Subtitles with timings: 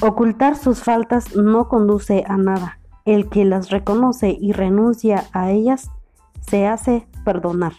[0.00, 2.78] Ocultar sus faltas no conduce a nada.
[3.04, 5.90] El que las reconoce y renuncia a ellas
[6.40, 7.72] se hace perdonar.